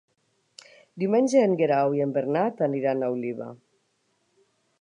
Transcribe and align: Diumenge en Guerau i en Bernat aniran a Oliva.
Diumenge 1.03 1.43
en 1.49 1.53
Guerau 1.59 1.97
i 1.99 2.03
en 2.07 2.17
Bernat 2.17 2.65
aniran 2.71 3.05
a 3.05 3.11
Oliva. 3.19 3.55